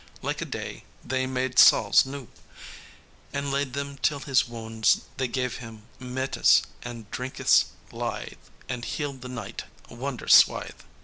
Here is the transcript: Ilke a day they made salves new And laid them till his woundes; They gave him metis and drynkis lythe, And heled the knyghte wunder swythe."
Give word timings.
Ilke 0.23 0.41
a 0.41 0.45
day 0.45 0.83
they 1.05 1.27
made 1.27 1.59
salves 1.59 2.07
new 2.07 2.27
And 3.33 3.51
laid 3.51 3.73
them 3.73 3.99
till 3.99 4.19
his 4.21 4.47
woundes; 4.47 5.01
They 5.17 5.27
gave 5.27 5.57
him 5.57 5.83
metis 5.99 6.63
and 6.81 7.05
drynkis 7.11 7.65
lythe, 7.91 8.39
And 8.67 8.83
heled 8.83 9.21
the 9.21 9.29
knyghte 9.29 9.65
wunder 9.91 10.27
swythe." 10.27 10.81